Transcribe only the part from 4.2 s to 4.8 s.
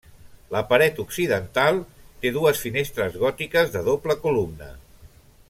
columna.